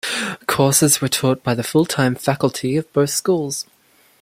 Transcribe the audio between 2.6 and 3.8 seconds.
of both schools.